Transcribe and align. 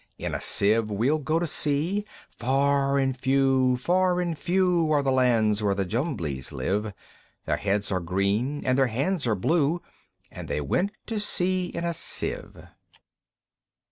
In 0.17 0.33
a 0.33 0.41
Sieve 0.41 0.89
we'll 0.89 1.19
go 1.19 1.37
to 1.37 1.45
sea!" 1.45 2.03
Far 2.35 2.97
and 2.97 3.15
few, 3.15 3.77
far 3.77 4.19
and 4.19 4.35
few, 4.35 4.89
Are 4.91 5.03
the 5.03 5.11
lands 5.11 5.61
where 5.61 5.75
the 5.75 5.85
Jumblies 5.85 6.51
live; 6.51 6.91
Their 7.45 7.57
heads 7.57 7.91
are 7.91 7.99
green, 7.99 8.65
and 8.65 8.79
their 8.79 8.87
hands 8.87 9.27
are 9.27 9.35
blue, 9.35 9.79
And 10.31 10.47
they 10.47 10.59
went 10.59 10.89
to 11.05 11.19
sea 11.19 11.67
in 11.67 11.83
a 11.83 11.93
Sieve. 11.93 12.65